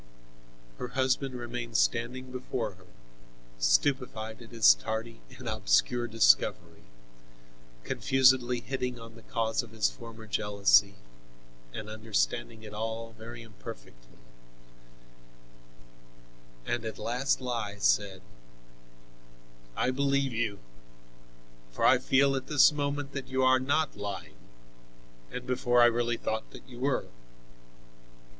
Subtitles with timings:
[0.79, 2.87] Her husband remained standing before her,
[3.59, 6.85] stupefied at his tardy and obscure discovery,
[7.83, 10.95] confusedly hitting on the cause of his former jealousy
[11.71, 14.17] and understanding it all very imperfectly,
[16.65, 18.23] and at last he said:
[19.75, 20.57] "I believe you,
[21.71, 24.37] for I feel at this moment that you are not lying,
[25.31, 27.05] and before I really thought that you were."